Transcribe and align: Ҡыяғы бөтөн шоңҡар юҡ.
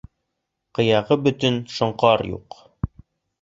Ҡыяғы 0.79 1.17
бөтөн 1.27 1.59
шоңҡар 1.75 2.25
юҡ. 2.31 2.59